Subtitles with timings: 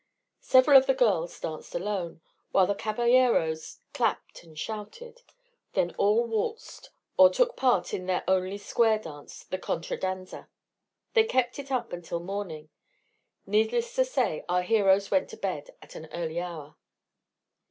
[0.39, 5.21] Several of the girls danced alone, while the caballeros clapped and shouted.
[5.73, 10.49] Then all waltzed or took part in their only square dance, the contradanza.
[11.13, 12.69] They kept it up until morning.
[13.45, 16.77] Needless to say, our heroes went to bed at an early hour.